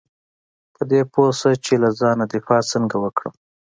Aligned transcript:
په 0.75 0.81
دې 0.91 1.01
پوه 1.11 1.29
شه 1.39 1.51
چې 1.65 1.73
له 1.83 1.89
ځان 1.99 2.17
دفاع 2.33 2.61
څنګه 2.71 2.95
وکړم. 2.99 3.33